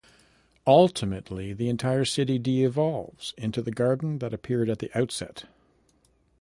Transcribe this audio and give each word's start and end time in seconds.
Ultimately, 0.65 1.53
the 1.53 1.69
entire 1.69 2.05
city 2.05 2.39
de-evolves 2.39 3.35
into 3.37 3.61
the 3.61 3.69
garden 3.69 4.17
that 4.17 4.33
appeared 4.33 4.67
at 4.67 4.79
the 4.79 4.89
outset. 4.97 5.43